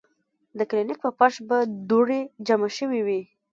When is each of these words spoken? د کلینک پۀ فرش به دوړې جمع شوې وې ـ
د 0.57 0.59
کلینک 0.69 0.97
پۀ 1.03 1.09
فرش 1.17 1.35
به 1.47 1.57
دوړې 1.89 2.21
جمع 2.47 2.69
شوې 2.77 3.01
وې 3.07 3.19
ـ 3.25 3.29